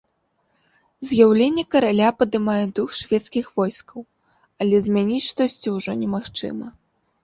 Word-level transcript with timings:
З'яўленне 1.09 1.65
караля 1.75 2.09
падымае 2.23 2.57
дух 2.81 2.89
шведскіх 3.03 3.45
войскаў, 3.63 3.99
але 4.63 4.85
змяніць 4.91 5.25
штосьці 5.31 5.67
ўжо 5.81 5.91
немагчыма. 6.05 6.67